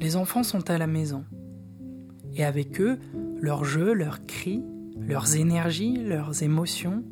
Les 0.00 0.16
enfants 0.16 0.42
sont 0.42 0.70
à 0.70 0.78
la 0.78 0.86
maison. 0.86 1.24
Et 2.34 2.42
avec 2.42 2.80
eux, 2.80 2.98
leurs 3.42 3.64
jeux, 3.64 3.92
leurs 3.92 4.24
cris, 4.24 4.64
leurs 4.98 5.36
énergies, 5.36 5.96
leurs 5.96 6.42
émotions, 6.42 7.04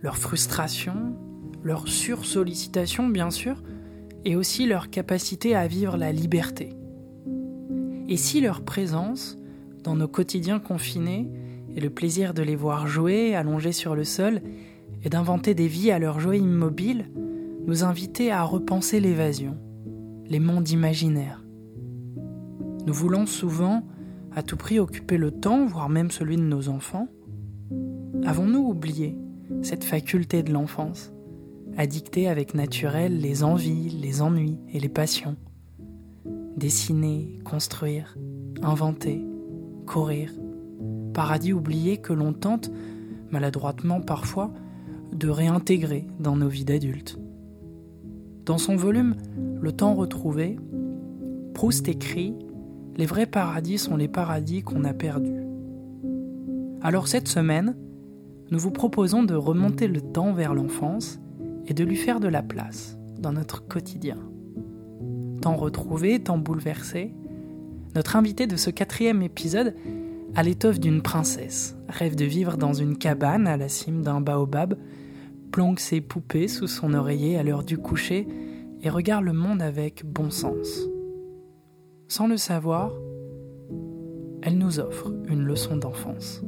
leurs 0.00 0.16
frustrations, 0.16 1.11
leur 1.62 1.88
sursollicitation 1.88 3.08
bien 3.08 3.30
sûr, 3.30 3.62
et 4.24 4.36
aussi 4.36 4.66
leur 4.66 4.90
capacité 4.90 5.54
à 5.54 5.66
vivre 5.66 5.96
la 5.96 6.12
liberté. 6.12 6.74
Et 8.08 8.16
si 8.16 8.40
leur 8.40 8.62
présence, 8.62 9.38
dans 9.82 9.96
nos 9.96 10.08
quotidiens 10.08 10.60
confinés, 10.60 11.28
et 11.74 11.80
le 11.80 11.90
plaisir 11.90 12.34
de 12.34 12.42
les 12.42 12.56
voir 12.56 12.86
jouer, 12.86 13.34
allongés 13.34 13.72
sur 13.72 13.94
le 13.94 14.04
sol, 14.04 14.40
et 15.02 15.08
d'inventer 15.08 15.54
des 15.54 15.68
vies 15.68 15.90
à 15.90 15.98
leur 15.98 16.20
jouet 16.20 16.38
immobile, 16.38 17.06
nous 17.66 17.84
invitait 17.84 18.30
à 18.30 18.42
repenser 18.42 19.00
l'évasion, 19.00 19.56
les 20.26 20.40
mondes 20.40 20.68
imaginaires. 20.70 21.44
Nous 22.86 22.92
voulons 22.92 23.26
souvent, 23.26 23.82
à 24.34 24.42
tout 24.42 24.56
prix, 24.56 24.78
occuper 24.78 25.16
le 25.16 25.30
temps, 25.30 25.66
voire 25.66 25.88
même 25.88 26.10
celui 26.10 26.36
de 26.36 26.42
nos 26.42 26.68
enfants. 26.68 27.08
Avons-nous 28.24 28.60
oublié 28.60 29.16
cette 29.62 29.84
faculté 29.84 30.42
de 30.42 30.52
l'enfance, 30.52 31.12
à 31.76 32.30
avec 32.30 32.54
naturel 32.54 33.18
les 33.18 33.42
envies, 33.42 33.90
les 33.90 34.22
ennuis 34.22 34.58
et 34.72 34.80
les 34.80 34.88
passions 34.88 35.36
Dessiner, 36.56 37.38
construire, 37.44 38.16
inventer, 38.62 39.24
courir, 39.86 40.30
paradis 41.14 41.52
oublié 41.52 41.96
que 41.96 42.12
l'on 42.12 42.32
tente, 42.34 42.70
maladroitement 43.30 44.00
parfois, 44.00 44.52
de 45.12 45.28
réintégrer 45.28 46.06
dans 46.20 46.36
nos 46.36 46.48
vies 46.48 46.64
d'adultes. 46.64 47.18
Dans 48.44 48.58
son 48.58 48.76
volume 48.76 49.16
Le 49.60 49.72
temps 49.72 49.94
retrouvé, 49.94 50.58
Proust 51.54 51.88
écrit 51.88 52.34
Les 52.96 53.06
vrais 53.06 53.26
paradis 53.26 53.78
sont 53.78 53.96
les 53.96 54.08
paradis 54.08 54.62
qu'on 54.62 54.84
a 54.84 54.92
perdus. 54.92 55.44
Alors 56.82 57.08
cette 57.08 57.28
semaine, 57.28 57.76
nous 58.50 58.58
vous 58.58 58.72
proposons 58.72 59.22
de 59.22 59.34
remonter 59.34 59.88
le 59.88 60.02
temps 60.02 60.32
vers 60.32 60.54
l'enfance 60.54 61.21
et 61.72 61.74
de 61.74 61.84
lui 61.84 61.96
faire 61.96 62.20
de 62.20 62.28
la 62.28 62.42
place 62.42 62.98
dans 63.18 63.32
notre 63.32 63.66
quotidien. 63.66 64.18
Temps 65.40 65.56
retrouvé, 65.56 66.22
temps 66.22 66.36
bouleversé, 66.36 67.14
notre 67.94 68.14
invité 68.16 68.46
de 68.46 68.56
ce 68.56 68.68
quatrième 68.68 69.22
épisode 69.22 69.74
a 70.34 70.42
l'étoffe 70.42 70.78
d'une 70.78 71.00
princesse, 71.00 71.74
rêve 71.88 72.14
de 72.14 72.26
vivre 72.26 72.58
dans 72.58 72.74
une 72.74 72.98
cabane 72.98 73.46
à 73.46 73.56
la 73.56 73.70
cime 73.70 74.02
d'un 74.02 74.20
baobab 74.20 74.76
planque 75.50 75.80
ses 75.80 76.02
poupées 76.02 76.46
sous 76.46 76.66
son 76.66 76.92
oreiller 76.92 77.38
à 77.38 77.42
l'heure 77.42 77.64
du 77.64 77.78
coucher 77.78 78.28
et 78.82 78.90
regarde 78.90 79.24
le 79.24 79.32
monde 79.32 79.62
avec 79.62 80.04
bon 80.04 80.30
sens. 80.30 80.82
Sans 82.06 82.26
le 82.26 82.36
savoir, 82.36 82.92
elle 84.42 84.58
nous 84.58 84.78
offre 84.78 85.10
une 85.26 85.42
leçon 85.42 85.78
d'enfance. 85.78 86.42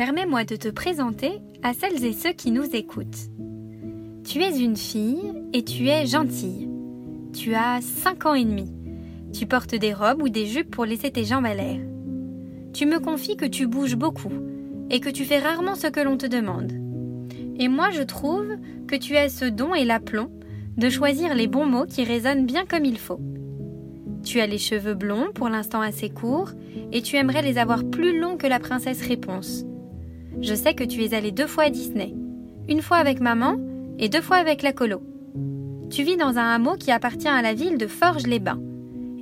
Permets-moi 0.00 0.44
de 0.44 0.56
te 0.56 0.68
présenter 0.68 1.42
à 1.62 1.74
celles 1.74 2.06
et 2.06 2.14
ceux 2.14 2.32
qui 2.32 2.52
nous 2.52 2.64
écoutent. 2.74 3.28
Tu 4.24 4.40
es 4.40 4.58
une 4.58 4.78
fille 4.78 5.30
et 5.52 5.62
tu 5.62 5.88
es 5.88 6.06
gentille. 6.06 6.70
Tu 7.34 7.54
as 7.54 7.82
5 7.82 8.24
ans 8.24 8.32
et 8.32 8.46
demi. 8.46 8.72
Tu 9.34 9.44
portes 9.44 9.74
des 9.74 9.92
robes 9.92 10.22
ou 10.22 10.30
des 10.30 10.46
jupes 10.46 10.70
pour 10.70 10.86
laisser 10.86 11.10
tes 11.10 11.26
jambes 11.26 11.44
à 11.44 11.52
l'air. 11.52 11.80
Tu 12.72 12.86
me 12.86 12.98
confies 12.98 13.36
que 13.36 13.44
tu 13.44 13.66
bouges 13.66 13.96
beaucoup 13.96 14.32
et 14.88 15.00
que 15.00 15.10
tu 15.10 15.26
fais 15.26 15.38
rarement 15.38 15.74
ce 15.74 15.88
que 15.88 16.00
l'on 16.00 16.16
te 16.16 16.24
demande. 16.24 16.72
Et 17.58 17.68
moi 17.68 17.90
je 17.90 18.00
trouve 18.00 18.56
que 18.88 18.96
tu 18.96 19.18
as 19.18 19.28
ce 19.28 19.44
don 19.44 19.74
et 19.74 19.84
l'aplomb 19.84 20.30
de 20.78 20.88
choisir 20.88 21.34
les 21.34 21.46
bons 21.46 21.66
mots 21.66 21.84
qui 21.84 22.04
résonnent 22.04 22.46
bien 22.46 22.64
comme 22.64 22.86
il 22.86 22.96
faut. 22.96 23.20
Tu 24.24 24.40
as 24.40 24.46
les 24.46 24.56
cheveux 24.56 24.94
blonds, 24.94 25.30
pour 25.34 25.50
l'instant 25.50 25.82
assez 25.82 26.08
courts, 26.08 26.52
et 26.90 27.02
tu 27.02 27.16
aimerais 27.16 27.42
les 27.42 27.58
avoir 27.58 27.84
plus 27.84 28.18
longs 28.18 28.38
que 28.38 28.46
la 28.46 28.60
princesse 28.60 29.06
Réponse. 29.06 29.66
Je 30.42 30.54
sais 30.54 30.72
que 30.72 30.84
tu 30.84 31.04
es 31.04 31.14
allé 31.14 31.32
deux 31.32 31.46
fois 31.46 31.64
à 31.64 31.70
Disney. 31.70 32.14
Une 32.68 32.80
fois 32.80 32.96
avec 32.96 33.20
maman 33.20 33.56
et 33.98 34.08
deux 34.08 34.22
fois 34.22 34.38
avec 34.38 34.62
la 34.62 34.72
colo. 34.72 35.02
Tu 35.90 36.02
vis 36.02 36.16
dans 36.16 36.38
un 36.38 36.54
hameau 36.54 36.76
qui 36.76 36.90
appartient 36.92 37.28
à 37.28 37.42
la 37.42 37.52
ville 37.52 37.76
de 37.76 37.86
Forges-les-Bains. 37.86 38.60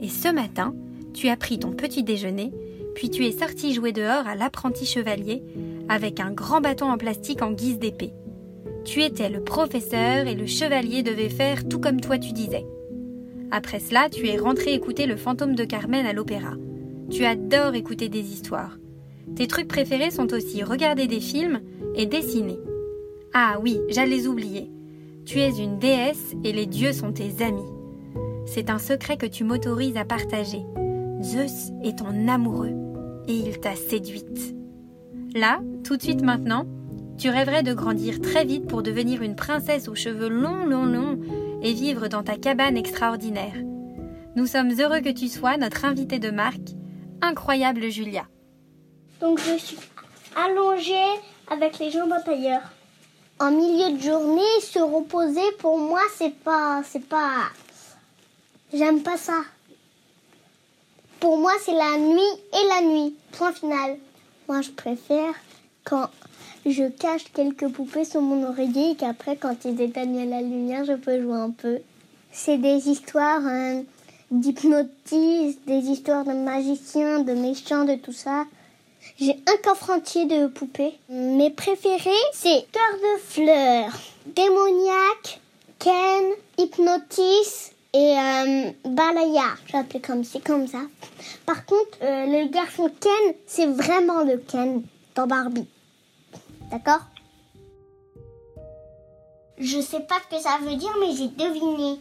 Et 0.01 0.09
ce 0.09 0.29
matin, 0.29 0.75
tu 1.15 1.29
as 1.29 1.37
pris 1.37 1.59
ton 1.59 1.73
petit 1.73 2.05
déjeuner, 2.05 2.53
puis 2.95 3.11
tu 3.11 3.27
es 3.27 3.33
sorti 3.33 3.75
jouer 3.75 3.91
dehors 3.91 4.29
à 4.29 4.37
l'apprenti 4.37 4.87
chevalier 4.87 5.43
avec 5.89 6.21
un 6.21 6.31
grand 6.31 6.61
bâton 6.61 6.91
en 6.91 6.99
plastique 6.99 7.43
en 7.43 7.51
guise 7.51 7.79
d'épée. 7.81 8.13
Tu 8.85 9.03
étais 9.03 9.29
le 9.29 9.43
professeur 9.43 10.29
et 10.29 10.35
le 10.35 10.47
chevalier 10.47 11.03
devait 11.03 11.31
faire 11.31 11.67
tout 11.67 11.81
comme 11.81 12.01
toi 12.01 12.19
tu 12.19 12.33
disais. 12.33 12.67
Après 13.51 13.81
cela, 13.81 14.09
tu 14.09 14.29
es 14.29 14.37
rentré 14.37 14.75
écouter 14.75 15.07
le 15.07 15.17
fantôme 15.17 15.57
de 15.57 15.65
Carmen 15.65 16.07
à 16.07 16.13
l'opéra. 16.13 16.53
Tu 17.11 17.25
adores 17.25 17.75
écouter 17.75 18.09
des 18.09 18.33
histoires. 18.33 18.79
Tes 19.37 19.47
trucs 19.47 19.69
préférés 19.69 20.11
sont 20.11 20.33
aussi 20.33 20.63
regarder 20.63 21.07
des 21.07 21.21
films 21.21 21.61
et 21.95 22.07
dessiner. 22.07 22.59
Ah 23.33 23.59
oui, 23.63 23.79
j'allais 23.89 24.27
oublier. 24.27 24.71
Tu 25.27 25.39
es 25.41 25.51
une 25.51 25.79
déesse 25.79 26.35
et 26.45 26.53
les 26.53 26.67
dieux 26.67 26.93
sont 26.93 27.13
tes 27.13 27.43
amis. 27.45 27.71
C'est 28.47 28.71
un 28.71 28.79
secret 28.79 29.17
que 29.17 29.27
tu 29.27 29.45
m'autorises 29.45 29.97
à 29.97 30.05
partager. 30.05 30.63
Zeus 31.23 31.71
est 31.85 31.99
ton 31.99 32.29
amoureux 32.29 32.73
et 33.27 33.35
il 33.35 33.61
t'a 33.61 33.75
séduite. 33.75 34.55
Là, 35.35 35.61
tout 35.85 35.97
de 35.97 36.03
suite 36.03 36.23
maintenant, 36.23 36.67
tu 37.19 37.29
rêverais 37.29 37.63
de 37.63 37.75
grandir 37.75 38.21
très 38.21 38.45
vite 38.45 38.67
pour 38.67 38.83
devenir 38.83 39.23
une 39.23 39.37
princesse 39.37 39.89
aux 39.89 39.95
cheveux 39.95 40.29
longs, 40.29 40.65
longs, 40.65 40.87
longs 40.87 41.19
et 41.63 41.73
vivre 41.73 42.09
dans 42.09 42.23
ta 42.23 42.37
cabane 42.37 42.77
extraordinaire. 42.77 43.55
Nous 44.37 44.47
sommes 44.47 44.73
heureux 44.79 45.01
que 45.01 45.13
tu 45.13 45.29
sois 45.29 45.57
notre 45.57 45.85
invitée 45.85 46.21
de 46.21 46.31
marque, 46.31 46.77
incroyable 47.21 47.91
Julia. 47.91 48.29
Donc 49.21 49.41
je 49.41 49.57
suis 49.57 49.79
allongée 50.37 51.21
avec 51.51 51.79
les 51.79 51.91
jambes 51.91 52.13
en 52.13 52.23
tailleur. 52.23 52.61
En 53.41 53.51
milieu 53.51 53.97
de 53.97 54.03
journée, 54.03 54.61
se 54.61 54.79
reposer 54.79 55.53
pour 55.59 55.79
moi, 55.79 56.01
c'est 56.17 56.35
pas, 56.35 56.83
c'est 56.85 57.05
pas, 57.05 57.51
j'aime 58.73 59.03
pas 59.03 59.17
ça. 59.17 59.43
Pour 61.21 61.39
moi, 61.39 61.53
c'est 61.65 61.75
la 61.75 61.97
nuit 61.99 62.41
et 62.53 62.69
la 62.69 62.83
nuit. 62.83 63.17
Point 63.33 63.53
final. 63.53 63.97
Moi, 64.49 64.61
je 64.63 64.71
préfère 64.71 65.35
quand 65.85 66.09
je 66.65 66.89
cache 66.89 67.25
quelques 67.33 67.69
poupées 67.69 68.05
sur 68.05 68.21
mon 68.21 68.49
oreiller 68.49 68.93
et 68.93 68.95
qu'après, 68.95 69.37
quand 69.37 69.65
ils 69.65 69.81
éteignent 69.81 70.29
la 70.29 70.43
lumière, 70.43 70.85
je 70.85 70.93
peux 70.93 71.21
jouer 71.21 71.39
un 71.39 71.51
peu. 71.51 71.79
C'est 72.31 72.59
des 72.59 72.89
histoires 72.89 73.45
hein, 73.45 73.83
des 74.31 75.89
histoires 75.91 76.25
de 76.25 76.33
magiciens, 76.33 77.21
de 77.21 77.33
méchants, 77.33 77.85
de 77.85 77.95
tout 77.97 78.13
ça. 78.13 78.45
J'ai 79.21 79.37
un 79.49 79.57
coffre 79.65 79.91
entier 79.91 80.27
de 80.27 80.47
poupées. 80.47 80.97
Mes 81.09 81.51
préférés, 81.51 82.25
c'est 82.33 82.65
Cœur 82.71 82.95
de 83.03 83.21
fleurs, 83.21 83.99
Démoniaque, 84.27 85.41
Ken, 85.81 86.25
Hypnotis 86.57 87.73
et 87.95 88.17
euh, 88.17 88.71
Balaya. 88.85 89.57
Appeler 89.75 90.01
comme 90.01 90.23
comme 90.47 90.69
ça. 90.69 90.83
Par 91.47 91.67
contre, 91.67 91.99
euh, 92.01 92.27
le 92.27 92.49
garçon 92.49 92.93
Ken, 93.01 93.35
c'est 93.45 93.67
vraiment 93.67 94.23
le 94.23 94.39
Ken 94.39 94.85
dans 95.17 95.27
Barbie. 95.27 95.67
D'accord? 96.71 97.01
Je 99.59 99.81
sais 99.81 100.01
pas 100.01 100.21
ce 100.31 100.37
que 100.37 100.41
ça 100.41 100.59
veut 100.63 100.77
dire, 100.77 100.95
mais 101.01 101.13
j'ai 101.17 101.27
deviné. 101.27 101.99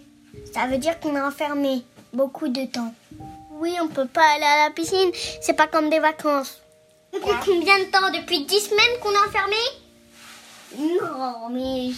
Ça 0.53 0.67
veut 0.67 0.77
dire 0.77 0.99
qu'on 0.99 1.15
est 1.15 1.21
enfermé 1.21 1.81
beaucoup 2.13 2.47
de 2.47 2.65
temps. 2.65 2.93
Oui, 3.53 3.73
on 3.81 3.87
peut 3.87 4.05
pas 4.05 4.35
aller 4.35 4.45
à 4.45 4.67
la 4.67 4.71
piscine. 4.75 5.09
C'est 5.41 5.55
pas 5.55 5.65
comme 5.65 5.89
des 5.89 5.97
vacances. 5.97 6.61
Depuis 7.19 7.35
combien 7.45 7.79
de 7.79 7.85
temps 7.85 8.11
Depuis 8.13 8.45
10 8.45 8.59
semaines 8.59 8.99
qu'on 9.01 9.11
est 9.11 9.27
enfermé? 9.27 9.55
Non, 10.77 11.49
mais 11.49 11.91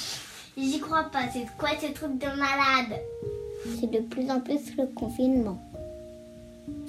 j'y 0.57 0.79
crois 0.79 1.03
pas. 1.11 1.23
C'est 1.33 1.45
quoi 1.57 1.69
ce 1.81 1.87
truc 1.87 2.17
de 2.17 2.27
malade? 2.27 3.01
C'est 3.79 3.91
de 3.91 3.99
plus 3.99 4.29
en 4.29 4.39
plus 4.39 4.75
le 4.77 4.87
confinement. 4.87 5.59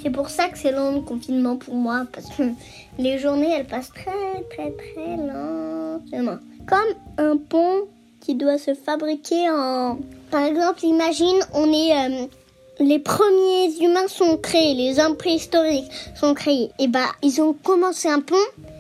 C'est 0.03 0.11
pour 0.11 0.29
ça 0.29 0.49
que 0.49 0.59
c'est 0.59 0.73
long 0.73 0.95
le 0.95 1.01
confinement 1.01 1.57
pour 1.57 1.75
moi, 1.75 2.07
parce 2.13 2.29
que 2.37 2.43
les 2.99 3.19
journées 3.19 3.51
elles 3.51 3.67
passent 3.67 3.91
très 3.93 4.43
très 4.51 4.71
très 4.73 5.17
lentement. 5.17 6.39
Comme 6.67 6.95
un 7.19 7.37
pont 7.37 7.89
qui 8.21 8.35
doit 8.35 8.59
se 8.59 8.75
fabriquer 8.75 9.49
en... 9.51 9.99
Par 10.31 10.45
exemple, 10.45 10.85
imagine, 10.85 11.41
on 11.55 11.73
est... 11.73 11.93
euh, 11.93 12.27
les 12.81 12.99
premiers 12.99 13.71
humains 13.81 14.09
sont 14.09 14.39
créés, 14.39 14.75
les 14.75 14.99
hommes 14.99 15.17
préhistoriques 15.17 15.91
sont 16.19 16.35
créés. 16.35 16.71
Et 16.79 16.89
bah, 16.89 17.11
ils 17.23 17.41
ont 17.41 17.53
commencé 17.53 18.09
un 18.09 18.21
pont 18.21 18.37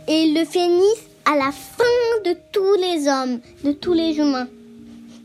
et 0.08 0.22
ils 0.22 0.34
le 0.34 0.44
finissent 0.44 1.06
à 1.26 1.36
la 1.36 1.52
fin 1.52 1.84
de 2.24 2.34
tous 2.50 2.74
les 2.80 3.06
hommes, 3.08 3.40
de 3.62 3.72
tous 3.72 3.92
les 3.92 4.16
humains. 4.16 4.48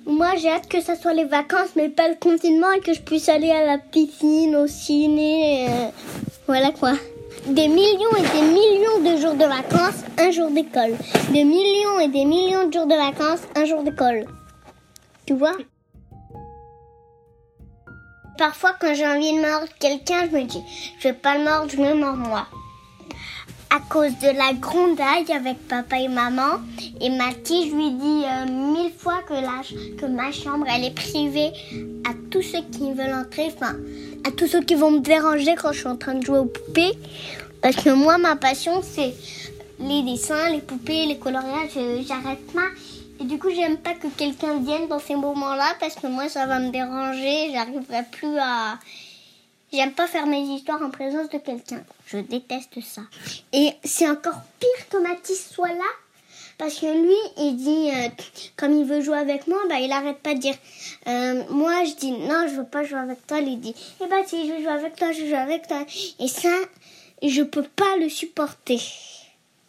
Moi, 0.06 0.36
j'ai 0.38 0.50
hâte 0.50 0.68
que 0.68 0.82
ça 0.82 0.96
soit 0.96 1.14
les 1.14 1.24
vacances, 1.24 1.70
mais 1.76 1.90
pas 1.90 2.10
le 2.10 2.16
confinement 2.20 2.72
et 2.74 2.82
que 2.82 2.94
je 2.94 3.02
puisse 3.02 3.28
aller 3.30 3.50
à 3.50 3.66
la 3.66 3.78
piscine, 3.80 4.56
au 4.56 4.68
ciné. 4.68 5.68
euh, 5.70 5.88
voilà 6.46 6.72
quoi. 6.72 6.94
Des 7.48 7.68
millions 7.68 8.16
et 8.18 8.40
des 8.40 8.48
millions 8.48 9.00
de 9.00 9.22
jours 9.22 9.34
de 9.34 9.46
vacances, 9.46 10.04
un 10.20 10.32
jour 10.32 10.52
d'école. 10.52 10.96
Des 11.32 11.44
millions 11.44 12.00
et 12.00 12.08
des 12.10 12.26
millions 12.26 12.68
de 12.68 12.74
jours 12.74 12.88
de 12.88 12.96
vacances, 12.96 13.42
un 13.56 13.66
jour 13.66 13.84
d'école. 13.84 14.26
Tu 15.26 15.34
vois? 15.34 15.56
Parfois, 18.38 18.76
quand 18.80 18.94
j'ai 18.94 19.08
envie 19.08 19.32
de 19.32 19.40
mordre 19.40 19.68
quelqu'un, 19.80 20.28
je 20.30 20.38
me 20.38 20.44
dis, 20.44 20.62
je 21.00 21.08
vais 21.08 21.14
pas 21.14 21.38
le 21.38 21.46
mordre, 21.46 21.72
je 21.72 21.78
me 21.78 21.94
mords 21.94 22.18
moi. 22.18 22.48
À 23.70 23.80
cause 23.90 24.12
de 24.22 24.38
la 24.38 24.54
grondaille 24.54 25.32
avec 25.34 25.68
papa 25.68 26.00
et 26.00 26.08
maman, 26.08 26.60
et 27.00 27.10
Mathis, 27.10 27.70
je 27.70 27.76
lui 27.76 27.92
dis 27.92 28.24
euh, 28.26 28.46
mille 28.46 28.92
fois 28.98 29.22
que, 29.28 29.96
que 29.98 30.06
ma 30.06 30.32
chambre, 30.32 30.66
elle 30.70 30.84
est 30.84 30.96
privée 30.96 31.52
à 32.08 32.14
tous 32.30 32.42
ceux 32.42 32.62
qui 32.72 32.92
veulent 32.94 33.14
entrer, 33.14 33.54
enfin, 33.56 33.76
à 34.26 34.32
tous 34.32 34.48
ceux 34.48 34.62
qui 34.62 34.76
vont 34.76 34.92
me 34.92 35.00
déranger 35.00 35.56
quand 35.56 35.72
je 35.72 35.80
suis 35.80 35.88
en 35.88 35.98
train 35.98 36.16
de 36.16 36.26
jouer 36.26 36.40
aux 36.40 36.46
poupées. 36.46 36.94
Parce 37.62 37.78
que 37.78 37.90
moi, 37.90 38.18
ma 38.18 38.36
passion, 38.36 38.82
c'est 38.82 39.14
les 39.80 40.04
dessins, 40.04 40.50
les 40.50 40.62
poupées, 40.62 41.06
les 41.06 41.18
coloriages, 41.18 41.72
j'arrête 42.08 42.46
pas. 42.54 42.70
Et 43.20 43.24
du 43.24 43.40
coup, 43.40 43.50
j'aime 43.50 43.78
pas 43.78 43.94
que 43.94 44.08
quelqu'un 44.08 44.60
vienne 44.60 44.88
dans 44.88 45.00
ces 45.00 45.16
moments-là 45.16 45.76
parce 45.80 45.96
que 45.96 46.08
moi, 46.08 46.28
ça 46.30 46.46
va 46.46 46.60
me 46.60 46.70
déranger. 46.72 47.52
J'arriverai 47.54 48.04
plus 48.12 48.38
à. 48.40 48.78
J'aime 49.72 49.94
pas 49.94 50.08
faire 50.08 50.26
mes 50.26 50.42
histoires 50.42 50.82
en 50.82 50.90
présence 50.90 51.30
de 51.30 51.38
quelqu'un. 51.38 51.84
Je 52.08 52.18
déteste 52.18 52.82
ça. 52.82 53.02
Et 53.52 53.72
c'est 53.84 54.08
encore 54.08 54.42
pire 54.60 54.90
que 54.90 54.98
Mathis 54.98 55.50
soit 55.52 55.74
là. 55.74 55.92
Parce 56.58 56.76
que 56.76 56.86
lui, 56.86 57.16
il 57.38 57.58
dit, 57.58 57.90
euh, 57.94 58.08
comme 58.56 58.72
il 58.78 58.86
veut 58.86 59.02
jouer 59.02 59.18
avec 59.18 59.48
moi, 59.48 59.58
bah, 59.68 59.80
il 59.80 59.92
arrête 59.92 60.20
pas 60.20 60.34
de 60.34 60.40
dire. 60.40 60.56
euh, 61.08 61.44
moi, 61.50 61.84
je 61.84 61.96
dis, 61.96 62.12
non, 62.12 62.48
je 62.48 62.56
veux 62.56 62.66
pas 62.66 62.86
jouer 62.86 63.00
avec 63.00 63.26
toi. 63.28 63.40
Il 63.40 63.60
dit, 63.60 63.76
eh 64.02 64.08
bah, 64.08 64.18
si 64.26 64.48
je 64.48 64.54
veux 64.54 64.60
jouer 64.60 64.72
avec 64.72 64.96
toi, 64.96 65.12
je 65.12 65.26
jouer 65.26 65.36
avec 65.36 65.68
toi. 65.68 65.86
Et 66.20 66.30
ça, 66.30 66.56
je 67.22 67.42
peux 67.44 67.64
pas 67.64 67.98
le 68.00 68.08
supporter. 68.08 68.80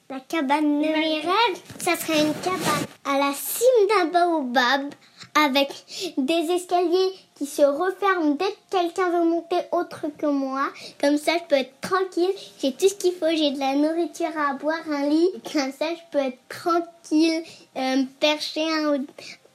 La 0.08 0.20
cabane 0.20 0.80
de 0.80 0.86
mes 0.86 1.20
rêves, 1.20 1.62
ça 1.80 1.96
serait 1.96 2.20
une 2.22 2.34
cabane 2.34 2.86
à 3.04 3.18
la 3.18 3.32
cime 3.34 3.88
d'un 3.88 4.04
baobab 4.06 4.94
avec 5.34 5.68
des 6.16 6.52
escaliers 6.52 7.12
qui 7.34 7.44
se 7.44 7.62
referment 7.62 8.36
dès 8.36 8.44
que 8.44 8.78
quelqu'un 8.78 9.10
veut 9.10 9.28
monter 9.28 9.56
autre 9.72 10.06
que 10.16 10.26
moi. 10.26 10.68
Comme 11.00 11.18
ça, 11.18 11.32
je 11.38 11.48
peux 11.48 11.56
être 11.56 11.80
tranquille. 11.80 12.30
J'ai 12.60 12.72
tout 12.72 12.88
ce 12.88 12.94
qu'il 12.94 13.14
faut. 13.14 13.26
J'ai 13.30 13.50
de 13.50 13.58
la 13.58 13.74
nourriture 13.74 14.30
à 14.38 14.54
boire, 14.54 14.78
un 14.88 15.08
lit. 15.08 15.28
Comme 15.52 15.72
ça, 15.72 15.86
je 15.90 16.02
peux 16.12 16.24
être 16.24 16.38
tranquille, 16.48 17.42
euh, 17.76 18.04
perché 18.20 18.62
en 18.62 18.94
haut, 18.94 19.06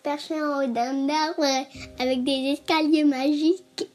perché 0.04 0.34
en 0.34 0.64
haut 0.64 0.68
d'un 0.68 1.08
arbre 1.08 1.46
euh, 1.46 2.04
avec 2.04 2.26
des 2.26 2.58
escaliers 2.60 3.06
magiques. 3.06 3.88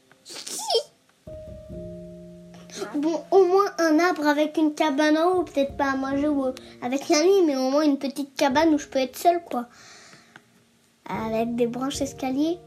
Bon, 2.95 3.21
au 3.31 3.45
moins 3.45 3.71
un 3.79 3.99
arbre 3.99 4.27
avec 4.27 4.57
une 4.57 4.73
cabane 4.73 5.17
en 5.17 5.31
haut, 5.31 5.43
peut-être 5.43 5.75
pas 5.77 5.91
à 5.91 5.95
manger 5.95 6.27
ou 6.27 6.45
avec 6.81 7.09
un 7.11 7.23
lit, 7.23 7.43
mais 7.45 7.55
au 7.55 7.69
moins 7.69 7.83
une 7.83 7.97
petite 7.97 8.35
cabane 8.35 8.73
où 8.73 8.77
je 8.77 8.87
peux 8.87 8.99
être 8.99 9.17
seule, 9.17 9.41
quoi. 9.43 9.65
Avec 11.09 11.55
des 11.55 11.67
branches 11.67 12.01
escaliers. 12.01 12.57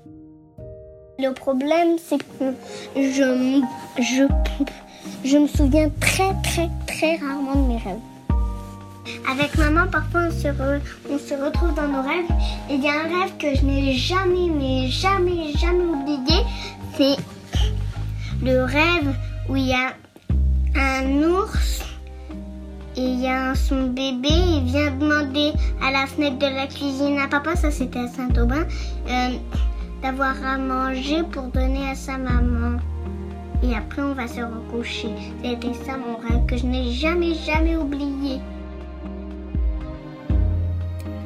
Le 1.18 1.32
problème, 1.32 1.96
c'est 1.98 2.18
que 2.18 2.54
je, 2.96 3.62
je, 3.98 4.24
je 5.24 5.38
me 5.38 5.46
souviens 5.46 5.90
très, 6.00 6.34
très, 6.42 6.70
très 6.86 7.16
rarement 7.16 7.54
de 7.54 7.68
mes 7.68 7.76
rêves. 7.76 8.00
Avec 9.30 9.56
maman, 9.58 9.86
parfois, 9.90 10.22
on 10.28 10.30
se, 10.30 10.48
on 10.48 11.18
se 11.18 11.34
retrouve 11.34 11.74
dans 11.74 11.88
nos 11.88 12.02
rêves. 12.02 12.30
Et 12.70 12.74
il 12.74 12.82
y 12.82 12.88
a 12.88 12.92
un 12.92 13.20
rêve 13.20 13.36
que 13.38 13.54
je 13.54 13.64
n'ai 13.64 13.92
jamais, 13.94 14.48
mais 14.48 14.88
jamais, 14.88 15.52
jamais 15.52 15.84
oublié. 15.84 16.42
C'est 16.96 17.16
le 18.42 18.64
rêve 18.64 19.14
où 19.50 19.56
il 19.56 19.67
y 19.67 19.75
a 19.75 19.94
un 20.76 21.23
ours 21.25 21.82
et 22.97 23.00
il 23.00 23.20
y 23.20 23.26
a 23.26 23.55
son 23.56 23.88
bébé. 23.88 24.29
Il 24.31 24.64
vient 24.64 24.93
demander 24.93 25.52
à 25.82 25.91
la 25.91 26.06
fenêtre 26.06 26.38
de 26.38 26.47
la 26.47 26.69
cuisine 26.69 27.19
à 27.19 27.26
papa, 27.26 27.56
ça 27.56 27.70
c'était 27.73 27.99
à 27.99 28.08
Saint-Aubin, 28.08 28.64
euh, 29.08 29.29
d'avoir 30.02 30.37
à 30.47 30.56
manger 30.56 31.25
pour 31.32 31.49
donner 31.49 31.91
à 31.91 31.97
sa 31.97 32.17
maman. 32.17 32.79
Et 33.62 33.75
après, 33.75 34.02
on 34.02 34.14
va 34.14 34.26
se 34.29 34.41
recoucher. 34.41 35.11
C'était 35.43 35.75
ça 35.85 35.97
mon 35.99 36.17
rêve 36.17 36.47
que 36.47 36.56
je 36.56 36.67
n'ai 36.67 36.93
jamais, 36.93 37.35
jamais 37.35 37.76
oublié. 37.76 38.41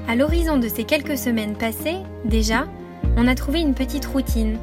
À 0.08 0.16
l'horizon 0.16 0.56
de 0.56 0.68
ces 0.68 0.84
quelques 0.84 1.18
semaines 1.18 1.56
passées, 1.56 1.98
déjà, 2.24 2.64
on 3.16 3.28
a 3.28 3.34
trouvé 3.34 3.60
une 3.60 3.74
petite 3.74 4.06
routine, 4.06 4.58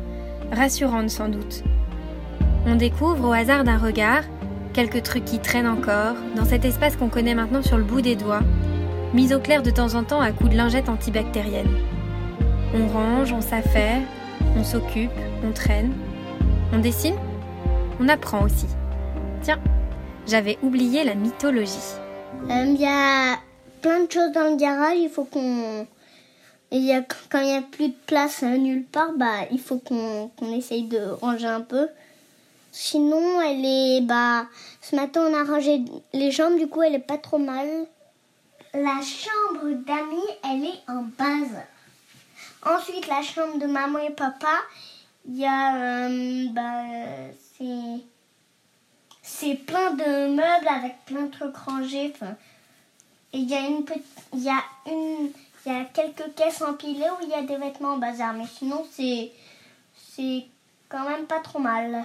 rassurante 0.51 1.09
sans 1.09 1.29
doute. 1.29 1.63
On 2.65 2.75
découvre 2.75 3.29
au 3.29 3.33
hasard 3.33 3.63
d'un 3.63 3.77
regard 3.77 4.23
quelques 4.73 5.03
trucs 5.03 5.25
qui 5.25 5.39
traînent 5.39 5.67
encore 5.67 6.15
dans 6.35 6.45
cet 6.45 6.63
espace 6.63 6.95
qu'on 6.95 7.09
connaît 7.09 7.35
maintenant 7.35 7.63
sur 7.63 7.77
le 7.77 7.83
bout 7.83 8.01
des 8.01 8.15
doigts, 8.15 8.41
mis 9.13 9.33
au 9.33 9.39
clair 9.39 9.63
de 9.63 9.71
temps 9.71 9.95
en 9.95 10.03
temps 10.03 10.21
à 10.21 10.31
coups 10.31 10.51
de 10.51 10.57
lingette 10.57 10.87
antibactérienne. 10.87 11.69
On 12.73 12.87
range, 12.87 13.33
on 13.33 13.41
s'affaire, 13.41 14.01
on 14.57 14.63
s'occupe, 14.63 15.11
on 15.43 15.51
traîne, 15.51 15.91
on 16.71 16.79
dessine, 16.79 17.15
on 17.99 18.07
apprend 18.07 18.43
aussi. 18.43 18.67
Tiens, 19.41 19.59
j'avais 20.27 20.57
oublié 20.61 21.03
la 21.03 21.15
mythologie. 21.15 21.97
Euh, 22.49 22.65
Il 22.65 22.79
y 22.79 22.85
a 22.85 23.37
plein 23.81 24.05
de 24.05 24.11
choses 24.11 24.31
dans 24.31 24.49
le 24.49 24.55
garage. 24.55 24.97
Il 24.97 25.09
faut 25.09 25.25
qu'on. 25.25 25.87
Y 26.71 26.93
a, 26.93 27.01
quand 27.29 27.41
il 27.41 27.47
n'y 27.47 27.57
a 27.57 27.61
plus 27.61 27.89
de 27.89 27.95
place 28.07 28.43
euh, 28.43 28.55
nulle 28.57 28.85
part, 28.85 29.11
bah, 29.17 29.45
il 29.51 29.59
faut 29.59 29.77
qu'on 29.79 30.29
qu'on 30.37 30.53
essaye 30.53 30.83
de 30.83 30.99
ranger 31.21 31.47
un 31.47 31.61
peu. 31.61 31.87
Sinon, 32.71 33.41
elle 33.41 33.65
est. 33.65 34.01
Bah, 34.01 34.47
ce 34.81 34.95
matin, 34.95 35.27
on 35.29 35.33
a 35.33 35.43
rangé 35.43 35.81
les 36.13 36.31
jambes, 36.31 36.57
du 36.57 36.67
coup, 36.67 36.81
elle 36.81 36.95
est 36.95 36.99
pas 36.99 37.17
trop 37.17 37.37
mal. 37.37 37.67
La 38.73 39.01
chambre 39.01 39.69
d'Ami, 39.85 40.21
elle 40.43 40.65
est 40.65 40.81
en 40.87 41.03
base. 41.17 41.61
Ensuite, 42.65 43.07
la 43.07 43.21
chambre 43.21 43.57
de 43.57 43.65
maman 43.65 43.99
et 43.99 44.11
papa, 44.11 44.55
il 45.27 45.37
y 45.37 45.45
a. 45.45 46.07
euh, 46.07 46.47
bah, 46.51 46.83
c'est. 47.57 48.01
C'est 49.23 49.55
plein 49.55 49.91
de 49.91 50.27
meubles 50.27 50.67
avec 50.67 51.05
plein 51.05 51.23
de 51.23 51.31
trucs 51.31 51.55
rangés. 51.55 52.11
Enfin, 52.13 52.35
et 53.33 53.37
il 53.37 53.49
y 53.49 53.55
a 53.55 53.67
une 53.67 53.85
petite, 53.85 54.03
il 54.33 54.43
y 54.43 54.49
a 54.49 54.61
une, 54.87 55.31
il 55.65 55.71
y 55.71 55.75
a 55.75 55.85
quelques 55.85 56.33
caisses 56.35 56.61
empilées 56.61 57.09
où 57.19 57.23
il 57.23 57.29
y 57.29 57.33
a 57.33 57.43
des 57.43 57.55
vêtements 57.57 57.93
en 57.93 57.97
bazar. 57.97 58.33
Mais 58.33 58.47
sinon, 58.47 58.85
c'est, 58.91 59.31
c'est 59.95 60.45
quand 60.89 61.07
même 61.07 61.25
pas 61.25 61.39
trop 61.39 61.59
mal. 61.59 62.03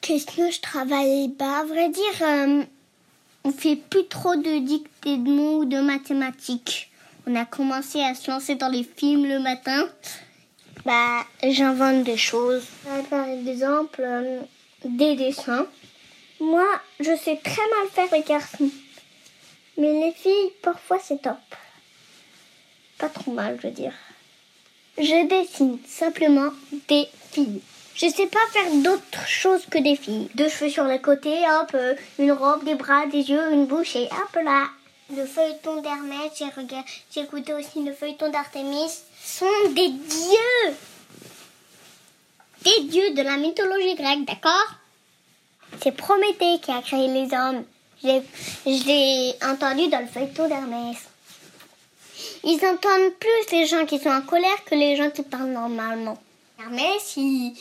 Qu'est-ce 0.00 0.26
que 0.26 0.50
je 0.50 0.60
travaille 0.60 1.28
Bah, 1.28 1.60
à 1.60 1.64
vrai 1.64 1.90
dire, 1.90 2.22
euh, 2.22 2.64
on 3.44 3.52
fait 3.52 3.76
plus 3.76 4.06
trop 4.06 4.34
de 4.34 4.58
dictées 4.58 5.18
de 5.18 5.30
mots 5.30 5.58
ou 5.58 5.64
de 5.66 5.78
mathématiques. 5.80 6.90
On 7.26 7.36
a 7.36 7.44
commencé 7.44 8.00
à 8.00 8.14
se 8.14 8.30
lancer 8.30 8.54
dans 8.54 8.68
les 8.68 8.84
films 8.84 9.26
le 9.26 9.38
matin. 9.40 9.88
Bah, 10.86 11.26
j'invente 11.42 12.04
des 12.04 12.16
choses. 12.16 12.64
Par 13.10 13.28
exemple, 13.28 14.00
euh, 14.02 14.40
des 14.84 15.16
dessins. 15.16 15.66
Moi, 16.40 16.66
je 16.98 17.14
sais 17.16 17.36
très 17.36 17.60
mal 17.60 17.88
faire 17.92 18.08
les 18.12 18.22
garçons. 18.22 18.70
Mais 19.76 20.06
les 20.06 20.12
filles, 20.12 20.52
parfois, 20.62 20.98
c'est 21.02 21.20
top. 21.20 21.36
Pas 22.96 23.10
trop 23.10 23.32
mal, 23.32 23.58
je 23.60 23.68
veux 23.68 23.74
dire. 23.74 23.92
Je 24.96 25.26
dessine 25.28 25.78
simplement 25.86 26.50
des 26.88 27.06
filles. 27.30 27.60
Je 28.00 28.08
sais 28.08 28.28
pas 28.28 28.38
faire 28.50 28.72
d'autres 28.76 29.26
choses 29.26 29.66
que 29.70 29.76
des 29.76 29.94
filles. 29.94 30.30
Deux 30.34 30.48
cheveux 30.48 30.70
sur 30.70 30.84
les 30.84 31.02
côtés, 31.02 31.36
hop, 31.50 31.72
euh, 31.74 31.94
une 32.18 32.32
robe, 32.32 32.64
des 32.64 32.74
bras, 32.74 33.04
des 33.04 33.28
yeux, 33.30 33.52
une 33.52 33.66
bouche 33.66 33.94
et 33.94 34.06
hop 34.06 34.42
là. 34.42 34.68
Le 35.14 35.26
feuilleton 35.26 35.82
d'Hermès, 35.82 36.30
j'ai 36.34 36.46
regardé, 36.46 36.88
j'ai 37.12 37.20
écouté 37.20 37.52
aussi 37.52 37.84
le 37.84 37.92
feuilleton 37.92 38.30
d'Artémis, 38.30 38.90
sont 39.22 39.44
des 39.72 39.90
dieux. 39.90 40.74
Des 42.62 42.84
dieux 42.84 43.10
de 43.10 43.20
la 43.20 43.36
mythologie 43.36 43.96
grecque, 43.96 44.24
d'accord? 44.24 44.76
C'est 45.82 45.92
Prométhée 45.92 46.58
qui 46.62 46.70
a 46.70 46.80
créé 46.80 47.06
les 47.06 47.28
hommes. 47.36 47.64
Je 48.02 48.22
l'ai 48.64 49.34
entendu 49.44 49.88
dans 49.88 50.00
le 50.00 50.06
feuilleton 50.06 50.48
d'Hermès. 50.48 50.96
Ils 52.44 52.64
entendent 52.64 53.12
plus 53.20 53.52
les 53.52 53.66
gens 53.66 53.84
qui 53.84 53.98
sont 53.98 54.08
en 54.08 54.22
colère 54.22 54.64
que 54.64 54.74
les 54.74 54.96
gens 54.96 55.10
qui 55.10 55.22
parlent 55.22 55.50
normalement. 55.50 56.16
Hermès, 56.60 57.16
il, 57.16 57.54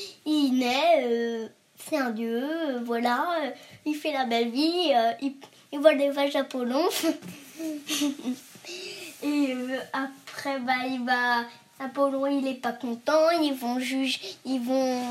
naît, 0.60 1.04
euh, 1.04 1.48
c'est 1.78 1.98
un 1.98 2.10
dieu, 2.10 2.44
euh, 2.44 2.80
voilà, 2.84 3.26
euh, 3.44 3.52
il 3.86 3.96
fait 3.96 4.12
la 4.12 4.26
belle 4.26 4.50
vie, 4.50 4.92
il, 5.22 5.36
il 5.72 5.80
vole 5.80 5.98
des 5.98 6.10
vaches 6.10 6.34
d'Apollon. 6.34 6.84
Et 9.24 9.56
après, 9.94 10.60
bah, 10.60 10.86
il 10.90 11.06
va 11.06 11.44
Apollon, 11.80 12.26
il 12.26 12.46
est 12.48 12.56
pas 12.56 12.74
content, 12.74 13.30
ils 13.42 13.54
vont 13.54 13.80
juger, 13.80 14.20
ils 14.44 14.60
vont, 14.60 15.02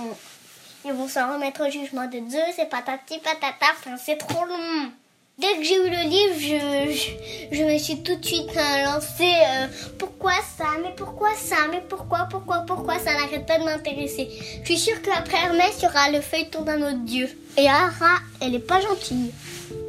ils 0.84 0.92
vont 0.92 1.08
s'en 1.08 1.32
remettre 1.34 1.66
au 1.66 1.70
jugement 1.70 2.06
de 2.06 2.18
Dieu, 2.18 2.40
c'est 2.54 2.68
patati 2.68 3.18
patata, 3.20 3.96
c'est 3.96 4.18
trop 4.18 4.44
long. 4.44 4.92
Dès 5.38 5.56
que 5.56 5.62
j'ai 5.62 5.76
eu 5.76 5.88
le 5.88 6.10
livre, 6.10 6.34
je, 6.40 7.56
je, 7.56 7.62
me 7.62 7.78
suis 7.78 8.02
tout 8.02 8.16
de 8.16 8.26
suite 8.26 8.50
euh, 8.56 8.84
lancée. 8.86 9.22
Euh, 9.46 9.68
pourquoi 9.96 10.32
ça 10.32 10.64
Mais 10.82 10.92
pourquoi 10.96 11.28
ça 11.36 11.68
Mais 11.70 11.80
pourquoi 11.88 12.26
Pourquoi 12.28 12.64
Pourquoi 12.66 12.98
Ça 12.98 13.12
n'arrête 13.12 13.46
pas 13.46 13.56
de 13.56 13.64
m'intéresser? 13.64 14.28
Je 14.62 14.64
suis 14.64 14.78
sûre 14.78 15.00
qu'après 15.00 15.36
Hermès, 15.36 15.76
il 15.78 15.84
y 15.84 15.86
aura 15.86 16.10
le 16.10 16.20
feuilleton 16.22 16.62
d'un 16.62 16.82
autre 16.82 17.04
dieu. 17.04 17.28
Et 17.56 17.68
Ara, 17.68 18.18
elle 18.40 18.56
est 18.56 18.66
pas 18.66 18.80
gentille. 18.80 19.30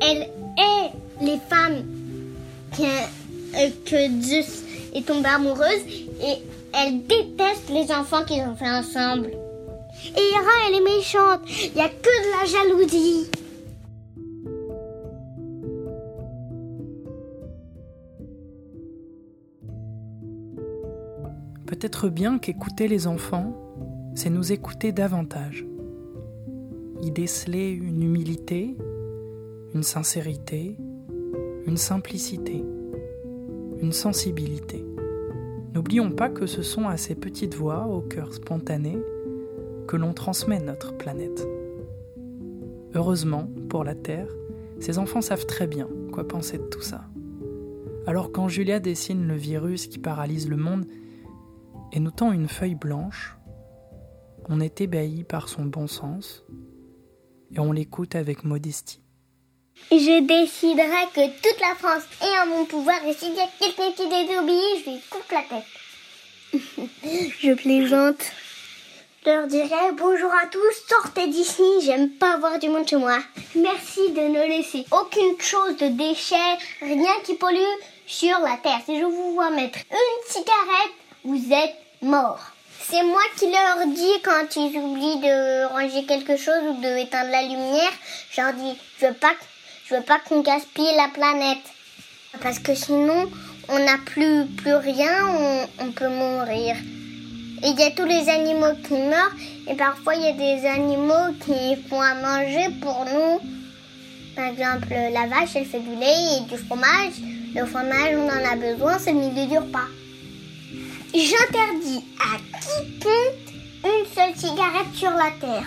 Elle 0.01 0.29
est 0.55 0.91
les 1.19 1.39
femmes 1.49 1.83
que, 2.77 2.83
euh, 2.83 3.69
que 3.87 4.21
Zeus 4.21 4.61
est 4.93 5.03
tombée 5.07 5.29
amoureuse 5.29 5.81
et 6.21 6.43
elle 6.77 7.07
déteste 7.07 7.69
les 7.71 7.91
enfants 7.91 8.23
qu'ils 8.23 8.43
ont 8.43 8.55
fait 8.55 8.69
ensemble. 8.69 9.31
Et 10.15 10.19
Hera, 10.19 10.67
elle 10.67 10.75
est 10.75 10.97
méchante. 10.97 11.41
Il 11.47 11.73
n'y 11.73 11.81
a 11.81 11.89
que 11.89 11.95
de 11.95 12.39
la 12.39 12.45
jalousie. 12.45 13.31
Peut-être 21.79 22.09
bien 22.09 22.39
qu'écouter 22.39 22.89
les 22.89 23.07
enfants, 23.07 23.55
c'est 24.13 24.29
nous 24.29 24.51
écouter 24.51 24.91
davantage. 24.91 25.65
Y 27.01 27.09
déceler 27.09 27.69
une 27.69 28.03
humilité, 28.03 28.75
une 29.73 29.83
sincérité, 29.83 30.75
une 31.65 31.77
simplicité, 31.77 32.65
une 33.81 33.93
sensibilité. 33.93 34.83
N'oublions 35.73 36.11
pas 36.11 36.27
que 36.27 36.47
ce 36.47 36.63
sont 36.63 36.89
à 36.89 36.97
ces 36.97 37.15
petites 37.15 37.55
voix 37.55 37.87
au 37.87 38.01
cœur 38.01 38.33
spontané 38.33 38.97
que 39.87 39.95
l'on 39.95 40.11
transmet 40.11 40.59
notre 40.59 40.97
planète. 40.97 41.47
Heureusement, 42.93 43.49
pour 43.69 43.85
la 43.85 43.95
Terre, 43.95 44.27
ces 44.81 44.99
enfants 44.99 45.21
savent 45.21 45.45
très 45.45 45.65
bien 45.65 45.87
quoi 46.11 46.27
penser 46.27 46.57
de 46.57 46.63
tout 46.63 46.81
ça. 46.81 47.05
Alors 48.05 48.33
quand 48.33 48.49
Julia 48.49 48.81
dessine 48.81 49.25
le 49.25 49.35
virus 49.35 49.87
qui 49.87 49.99
paralyse 49.99 50.49
le 50.49 50.57
monde 50.57 50.85
et 51.91 51.99
nous 51.99 52.11
tend 52.11 52.31
une 52.31 52.47
feuille 52.47 52.75
blanche, 52.75 53.35
on 54.47 54.59
est 54.59 54.81
ébahi 54.81 55.23
par 55.23 55.49
son 55.49 55.65
bon 55.65 55.87
sens 55.87 56.43
et 57.53 57.59
on 57.59 57.71
l'écoute 57.71 58.15
avec 58.15 58.43
modestie. 58.43 59.01
Je 59.91 60.21
déciderai 60.21 61.07
que 61.13 61.27
toute 61.41 61.61
la 61.61 61.75
France 61.75 62.03
est 62.21 62.39
en 62.41 62.47
mon 62.47 62.65
pouvoir 62.65 62.97
et 63.05 63.13
s'il 63.13 63.33
y 63.33 63.39
a 63.39 63.47
quelqu'un 63.59 63.91
qui 63.91 64.07
désobéit, 64.07 64.85
je 64.85 64.91
lui 64.91 65.01
coupe 65.09 65.31
la 65.31 65.43
tête. 65.43 66.59
je 67.39 67.53
plaisante. 67.53 68.21
Je 69.25 69.29
leur 69.29 69.47
dirai 69.47 69.91
bonjour 69.97 70.31
à 70.31 70.47
tous, 70.47 70.87
sortez 70.87 71.27
d'ici, 71.27 71.63
j'aime 71.81 72.09
pas 72.09 72.35
avoir 72.35 72.57
du 72.57 72.69
monde 72.69 72.87
chez 72.87 72.95
moi. 72.95 73.17
Merci 73.55 74.11
de 74.11 74.21
ne 74.21 74.47
laisser 74.47 74.85
aucune 74.91 75.39
chose 75.39 75.75
de 75.77 75.87
déchet, 75.89 76.57
rien 76.81 77.13
qui 77.23 77.35
pollue 77.35 77.59
sur 78.07 78.39
la 78.39 78.57
terre. 78.57 78.79
Si 78.85 78.99
je 78.99 79.05
vous 79.05 79.33
vois 79.33 79.51
mettre 79.51 79.79
une 79.91 80.31
cigarette, 80.31 80.95
vous 81.29 81.53
êtes 81.53 81.75
mort. 82.01 82.39
C'est 82.81 83.03
moi 83.03 83.21
qui 83.37 83.45
leur 83.45 83.85
dis 83.93 84.21
quand 84.23 84.55
ils 84.55 84.79
oublient 84.79 85.19
de 85.19 85.65
ranger 85.65 86.05
quelque 86.05 86.37
chose 86.37 86.63
ou 86.71 86.81
de 86.81 86.97
éteindre 86.97 87.29
la 87.29 87.43
lumière. 87.43 87.91
Je 88.31 88.41
leur 88.41 88.53
dis, 88.53 88.75
je 88.99 89.05
veux 89.05 89.13
pas 89.13 89.33
je 89.85 89.95
veux 89.95 90.01
pas 90.01 90.19
qu'on 90.19 90.41
gaspille 90.41 90.95
la 90.95 91.07
planète. 91.07 91.65
Parce 92.41 92.59
que 92.59 92.75
sinon, 92.75 93.29
on 93.69 93.79
n'a 93.79 93.97
plus, 94.05 94.45
plus 94.57 94.75
rien, 94.75 95.67
on, 95.79 95.91
peut 95.91 96.09
mourir. 96.09 96.75
Il 97.63 97.75
y 97.77 97.83
a 97.83 97.91
tous 97.91 98.05
les 98.05 98.29
animaux 98.29 98.75
qui 98.87 98.93
meurent, 98.93 99.35
et 99.67 99.75
parfois 99.75 100.13
il 100.15 100.21
y 100.21 100.27
a 100.27 100.33
des 100.33 100.67
animaux 100.67 101.33
qui 101.43 101.75
font 101.89 102.01
à 102.01 102.13
manger 102.13 102.69
pour 102.81 103.05
nous. 103.05 103.39
Par 104.35 104.45
exemple, 104.45 104.89
la 104.89 105.25
vache, 105.25 105.55
elle 105.55 105.65
fait 105.65 105.79
du 105.79 105.95
lait 105.95 106.37
et 106.37 106.41
du 106.41 106.57
fromage. 106.57 107.17
Le 107.55 107.65
fromage, 107.65 108.15
on 108.15 108.27
en 108.27 108.51
a 108.51 108.55
besoin, 108.55 108.99
c'est 108.99 109.11
le 109.11 109.19
milieu 109.19 109.47
du 109.47 109.57
repas. 109.57 109.87
J'interdis 111.11 112.03
à 112.19 112.37
quiconque 112.59 113.49
une 113.83 114.05
seule 114.13 114.35
cigarette 114.35 114.93
sur 114.93 115.09
la 115.09 115.31
terre. 115.41 115.65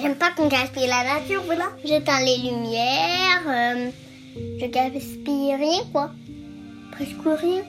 J'aime 0.00 0.14
pas 0.14 0.30
qu'on 0.30 0.46
gaspille 0.46 0.86
la 0.86 1.02
nature, 1.02 1.42
voilà. 1.46 1.72
J'éteins 1.84 2.20
les 2.20 2.38
lumières, 2.38 3.42
euh, 3.48 3.90
je 4.60 4.66
gaspille 4.66 5.54
rien, 5.54 5.82
quoi. 5.92 6.12
Presque 6.92 7.40
rien. 7.40 7.62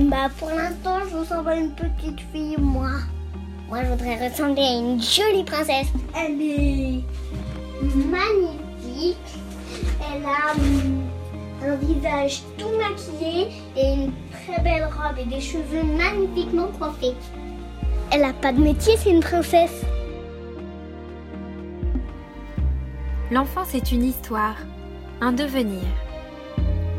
Bah 0.00 0.30
pour 0.38 0.48
l'instant, 0.50 1.00
je 1.10 1.16
ressemble 1.16 1.48
à 1.48 1.56
une 1.56 1.74
petite 1.74 2.20
fille, 2.32 2.56
moi. 2.56 2.92
Moi, 3.68 3.84
je 3.84 3.90
voudrais 3.90 4.28
ressembler 4.28 4.62
à 4.62 4.78
une 4.78 5.02
jolie 5.02 5.44
princesse. 5.44 5.88
Elle 6.16 6.40
est 6.40 7.02
magnifique. 7.82 9.18
Elle 10.00 10.24
a 10.24 10.54
un 11.70 11.76
visage 11.76 12.42
tout 12.56 12.70
maquillé 12.78 13.48
et 13.76 13.94
une 13.94 14.12
très 14.30 14.62
belle 14.62 14.84
robe 14.84 15.18
et 15.20 15.26
des 15.26 15.40
cheveux 15.42 15.82
magnifiquement 15.82 16.68
coiffés. 16.78 17.14
Elle 18.10 18.22
n'a 18.22 18.32
pas 18.32 18.52
de 18.52 18.60
métier, 18.60 18.94
c'est 18.96 19.10
une 19.10 19.20
princesse. 19.20 19.84
L'enfance 23.30 23.74
est 23.74 23.92
une 23.92 24.04
histoire, 24.04 24.56
un 25.20 25.32
devenir. 25.32 25.82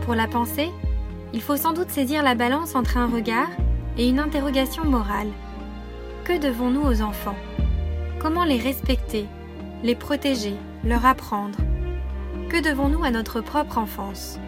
Pour 0.03 0.13
la 0.13 0.27
penser, 0.27 0.69
il 1.33 1.41
faut 1.41 1.57
sans 1.57 1.73
doute 1.73 1.89
saisir 1.89 2.21
la 2.21 2.35
balance 2.35 2.75
entre 2.75 2.97
un 2.97 3.07
regard 3.07 3.49
et 3.97 4.07
une 4.07 4.19
interrogation 4.19 4.85
morale. 4.85 5.29
Que 6.29 6.37
devons-nous 6.37 6.83
aux 6.83 7.01
enfants? 7.01 7.35
Comment 8.19 8.43
les 8.43 8.59
respecter, 8.59 9.25
les 9.81 9.95
protéger, 9.95 10.53
leur 10.83 11.03
apprendre? 11.03 11.57
Que 12.49 12.61
devons-nous 12.61 13.03
à 13.03 13.09
notre 13.09 13.41
propre 13.41 13.79
enfance? 13.79 14.39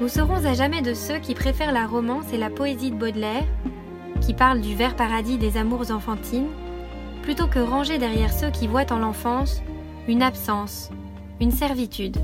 Nous 0.00 0.06
serons 0.06 0.44
à 0.44 0.54
jamais 0.54 0.82
de 0.82 0.94
ceux 0.94 1.18
qui 1.18 1.34
préfèrent 1.34 1.72
la 1.72 1.88
romance 1.88 2.32
et 2.32 2.38
la 2.38 2.50
poésie 2.50 2.92
de 2.92 2.96
Baudelaire, 2.96 3.42
qui 4.20 4.32
parlent 4.32 4.60
du 4.60 4.76
vert 4.76 4.94
paradis 4.94 5.38
des 5.38 5.56
amours 5.56 5.90
enfantines, 5.90 6.50
plutôt 7.22 7.48
que 7.48 7.58
ranger 7.58 7.98
derrière 7.98 8.32
ceux 8.32 8.50
qui 8.50 8.68
voient 8.68 8.92
en 8.92 9.00
l'enfance 9.00 9.62
une 10.06 10.22
absence, 10.22 10.90
une 11.40 11.50
servitude. 11.50 12.18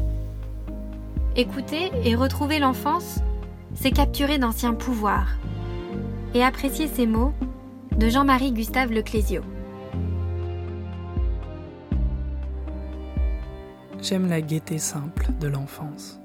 Écouter 1.34 1.90
et 2.04 2.14
retrouver 2.14 2.60
l'enfance, 2.60 3.18
c'est 3.74 3.90
capturer 3.90 4.38
d'anciens 4.38 4.74
pouvoirs. 4.74 5.30
Et 6.32 6.44
apprécier 6.44 6.86
ces 6.86 7.08
mots 7.08 7.32
de 7.98 8.08
Jean-Marie 8.08 8.52
Gustave 8.52 8.92
Leclésio. 8.92 9.42
J'aime 14.00 14.28
la 14.28 14.40
gaieté 14.40 14.78
simple 14.78 15.28
de 15.40 15.48
l'enfance 15.48 16.18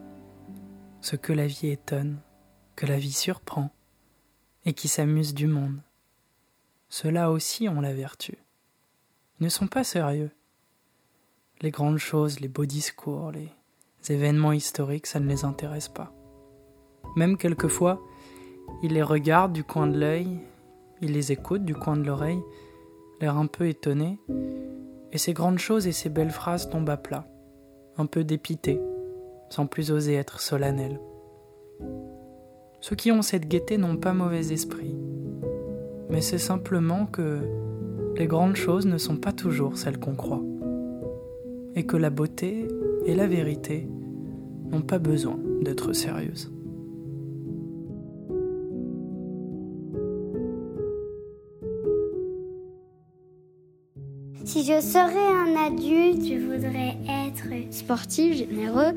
ce 1.02 1.16
que 1.16 1.32
la 1.32 1.48
vie 1.48 1.68
étonne, 1.68 2.20
que 2.76 2.86
la 2.86 2.98
vie 2.98 3.14
surprend, 3.14 3.70
et 4.66 4.74
qui 4.74 4.88
s'amuse 4.88 5.34
du 5.34 5.48
monde. 5.48 5.80
Ceux-là 6.90 7.32
aussi 7.32 7.70
ont 7.70 7.80
la 7.80 7.94
vertu. 7.94 8.38
Ils 9.40 9.46
ne 9.46 9.50
sont 9.50 9.68
pas 9.68 9.84
sérieux. 9.84 10.32
Les 11.62 11.72
grandes 11.72 11.98
choses, 11.98 12.40
les 12.40 12.50
beaux 12.50 12.66
discours, 12.66 13.32
les 13.32 13.50
événements 14.10 14.52
historiques, 14.52 15.08
ça 15.08 15.20
ne 15.20 15.30
les 15.30 15.46
intéresse 15.46 15.88
pas. 15.88 16.12
Même 17.16 17.38
quelquefois, 17.38 18.02
ils 18.84 18.94
les 18.94 19.04
regardent 19.04 19.54
du 19.54 19.64
coin 19.64 19.88
de 19.88 19.98
l'œil, 19.98 20.42
ils 21.02 21.14
les 21.14 21.32
écoutent 21.32 21.66
du 21.66 21.76
coin 21.76 21.98
de 21.98 22.06
l'oreille, 22.06 22.42
l'air 23.22 23.38
un 23.38 23.48
peu 23.48 23.68
étonné, 23.68 24.20
et 25.12 25.18
ces 25.18 25.34
grandes 25.34 25.60
choses 25.60 25.88
et 25.88 25.92
ces 25.92 26.10
belles 26.10 26.32
phrases 26.32 26.70
tombent 26.70 26.90
à 26.90 26.98
plat, 26.98 27.28
un 27.98 28.06
peu 28.06 28.24
dépités, 28.24 28.80
sans 29.50 29.68
plus 29.68 29.92
oser 29.92 30.16
être 30.16 30.40
solennel. 30.40 31.00
Ceux 32.82 32.96
qui 32.96 33.12
ont 33.12 33.22
cette 33.22 33.48
gaieté 33.48 33.78
n'ont 33.78 33.98
pas 33.98 34.14
mauvais 34.14 34.52
esprit, 34.52 34.96
mais 36.10 36.22
c'est 36.22 36.38
simplement 36.38 37.06
que 37.06 37.40
les 38.16 38.28
grandes 38.28 38.56
choses 38.56 38.86
ne 38.86 38.98
sont 38.98 39.18
pas 39.18 39.34
toujours 39.34 39.78
celles 39.78 40.00
qu'on 40.00 40.16
croit, 40.16 40.44
et 41.76 41.86
que 41.86 41.98
la 41.98 42.10
beauté 42.10 42.68
et 43.06 43.16
la 43.16 43.28
vérité 43.28 43.88
n'ont 44.70 44.82
pas 44.82 45.00
besoin 45.00 45.40
d'être 45.62 45.94
sérieuses. 45.94 46.52
Si 54.46 54.64
je 54.64 54.80
serais 54.80 55.12
un 55.12 55.68
adulte, 55.68 56.26
je 56.26 56.40
voudrais 56.40 56.96
être 57.28 57.74
sportif, 57.74 58.36
généreux, 58.36 58.94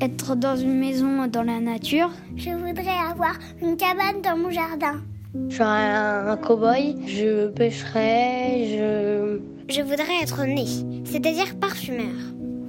être 0.00 0.34
dans 0.34 0.56
une 0.56 0.78
maison 0.78 1.26
dans 1.26 1.42
la 1.42 1.60
nature. 1.60 2.10
Je 2.36 2.50
voudrais 2.50 2.98
avoir 3.10 3.38
une 3.62 3.76
cabane 3.76 4.20
dans 4.22 4.36
mon 4.36 4.50
jardin. 4.50 5.00
Je 5.48 5.56
serais 5.56 5.66
un, 5.66 6.36
cow-boy, 6.36 6.96
je 7.06 7.48
pêcherais, 7.48 8.66
je 8.70 9.40
je 9.68 9.82
voudrais 9.82 10.22
être 10.22 10.44
né, 10.44 10.64
c'est-à-dire 11.04 11.54
parfumeur. 11.60 12.06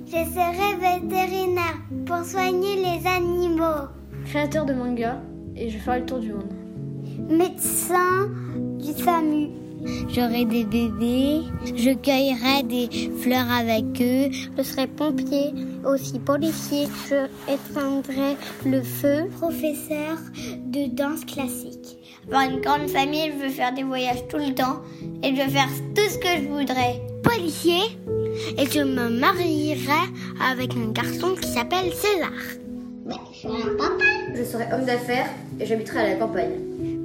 Je 0.05 0.11
serai 0.11 0.99
vétérinaire 0.99 1.77
pour 2.05 2.25
soigner 2.25 2.75
les 2.75 3.07
animaux. 3.07 3.87
Créateur 4.25 4.65
de 4.65 4.73
manga 4.73 5.21
et 5.55 5.69
je 5.69 5.77
ferai 5.77 6.01
le 6.01 6.05
tour 6.05 6.19
du 6.19 6.33
monde. 6.33 6.51
Médecin 7.29 8.27
du 8.79 8.91
SAMU. 8.91 9.58
J'aurai 10.09 10.45
des 10.45 10.65
bébés, 10.65 11.41
je 11.63 11.93
cueillerai 11.95 12.63
des 12.63 13.11
fleurs 13.21 13.49
avec 13.49 13.85
eux, 14.01 14.29
Je 14.57 14.63
serai 14.63 14.87
pompier, 14.87 15.53
aussi 15.85 16.19
policier. 16.19 16.87
Je 17.09 17.27
éteindrai 17.51 18.35
le 18.65 18.81
feu. 18.81 19.29
Professeur 19.37 20.17
de 20.65 20.93
danse 20.93 21.23
classique. 21.25 21.97
avoir 22.27 22.49
une 22.49 22.61
grande 22.61 22.89
famille, 22.89 23.31
je 23.31 23.45
veux 23.45 23.51
faire 23.51 23.73
des 23.73 23.83
voyages 23.83 24.27
tout 24.27 24.37
le 24.37 24.53
temps 24.53 24.81
et 25.23 25.35
je 25.35 25.41
veux 25.41 25.49
faire 25.49 25.69
tout 25.95 26.09
ce 26.09 26.17
que 26.17 26.43
je 26.43 26.47
voudrais. 26.47 27.01
Policier? 27.23 27.81
Et 28.57 28.65
je 28.65 28.79
me 28.79 29.09
marierai 29.09 30.09
avec 30.51 30.73
un 30.75 30.91
garçon 30.91 31.35
qui 31.41 31.47
s'appelle 31.47 31.91
César. 31.93 32.31
Mais 33.05 33.15
je 33.33 33.39
serai 33.39 33.61
un 33.61 33.75
papa. 33.75 34.05
Je 34.35 34.43
serai 34.43 34.65
homme 34.73 34.85
d'affaires 34.85 35.29
et 35.59 35.65
j'habiterai 35.65 35.99
à 35.99 36.07
la 36.09 36.15
campagne. 36.15 36.51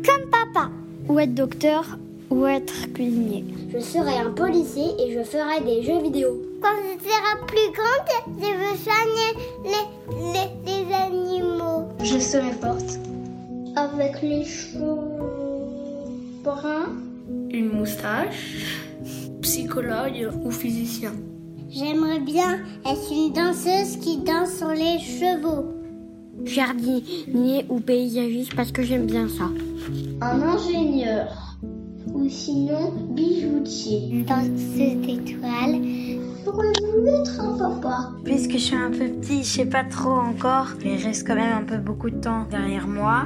Comme 0.04 0.30
papa. 0.30 0.70
Ou 1.08 1.18
être 1.18 1.34
docteur 1.34 1.98
ou 2.30 2.46
être 2.46 2.92
cuisinier. 2.92 3.44
Je 3.72 3.78
serai 3.80 4.18
un 4.18 4.30
policier 4.30 4.86
et 4.98 5.12
je 5.12 5.22
ferai 5.22 5.60
des 5.64 5.82
jeux 5.82 6.02
vidéo. 6.02 6.40
Quand 6.60 6.76
je 6.82 7.04
serai 7.04 7.46
plus 7.46 7.72
grande, 7.72 8.38
je 8.38 8.50
veux 8.60 8.76
soigner 8.76 9.30
les, 9.64 10.32
les, 10.32 10.86
les 10.86 10.94
animaux. 10.94 11.88
Je 12.02 12.18
serai 12.18 12.52
forte. 12.52 12.98
Avec 13.76 14.22
les 14.22 14.44
cheveux 14.44 15.00
bruns. 16.42 16.92
Une 17.50 17.70
moustache. 17.70 18.78
Psychologue 19.42 20.30
ou 20.44 20.50
physicien. 20.50 21.12
J'aimerais 21.68 22.20
bien 22.20 22.60
être 22.86 23.12
une 23.12 23.32
danseuse 23.32 23.96
qui 23.96 24.18
danse 24.18 24.56
sur 24.58 24.68
les 24.68 24.98
chevaux. 25.00 25.66
Jardinier 26.44 27.64
ou 27.68 27.80
paysagiste 27.80 28.54
parce 28.54 28.70
que 28.72 28.82
j'aime 28.82 29.06
bien 29.06 29.28
ça. 29.28 29.50
Un 30.20 30.42
ingénieur. 30.42 31.43
Ou 32.14 32.28
sinon 32.28 32.92
bijoutier. 33.10 34.24
Danseuse 34.26 34.96
d'étoiles. 35.02 35.82
J'aurais 36.44 36.72
voulu 36.80 37.08
être 37.08 37.40
un 37.40 37.58
papa? 37.58 38.10
Puisque 38.24 38.52
je 38.52 38.58
suis 38.58 38.76
un 38.76 38.90
peu 38.90 39.08
petit, 39.08 39.38
je 39.42 39.48
sais 39.48 39.66
pas 39.66 39.82
trop 39.84 40.10
encore, 40.12 40.68
mais 40.84 40.94
il 40.94 41.04
reste 41.04 41.26
quand 41.26 41.34
même 41.34 41.58
un 41.62 41.64
peu 41.64 41.78
beaucoup 41.78 42.10
de 42.10 42.20
temps 42.20 42.46
derrière 42.50 42.86
moi. 42.86 43.24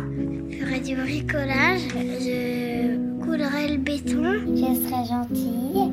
Je 0.48 0.56
ferais 0.56 0.80
du 0.80 0.96
bricolage. 0.96 1.80
Je 1.94 2.96
coulerais 3.22 3.68
le 3.68 3.76
béton. 3.76 4.22
Je 4.54 4.88
serais 4.88 5.04
gentille. 5.04 5.92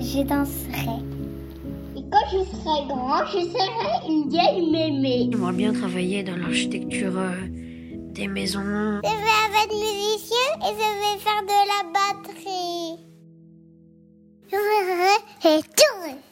Je 0.00 0.22
danserais. 0.22 1.02
Et 1.96 2.02
quand 2.10 2.26
je 2.32 2.38
serai 2.38 2.86
grand, 2.88 3.24
je 3.26 3.40
serai 3.40 4.08
une 4.08 4.28
vieille 4.30 4.70
mémé. 4.70 5.28
J'aimerais 5.30 5.52
bien 5.52 5.72
travailler 5.72 6.22
dans 6.22 6.36
l'architecture 6.36 7.18
euh, 7.18 7.32
des. 8.16 8.46
Je 8.46 8.58
vais 8.58 9.62
être 9.62 9.74
musicien 9.74 10.48
et 10.62 10.72
je 10.72 10.88
vais 11.02 11.18
faire 11.20 11.42
de 11.42 11.58
la 11.72 11.80
batterie. 11.92 13.06
Et 15.44 15.62
tout. 15.62 16.25